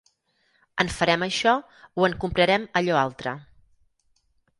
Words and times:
En 0.83 0.87
farem 0.93 1.25
això 1.25 1.53
o 2.03 2.07
en 2.07 2.15
comprarem 2.23 2.65
allò 2.81 2.97
altre 3.03 3.35